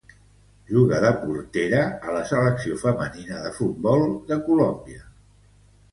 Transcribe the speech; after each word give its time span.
Juga 0.69 1.01
de 1.03 1.11
portera 1.25 1.83
a 2.07 2.15
la 2.17 2.23
Selecció 2.31 2.79
femenina 2.85 3.45
de 3.45 3.55
futbol 3.61 4.03
de 4.33 4.43
Colòmbia. 4.49 5.07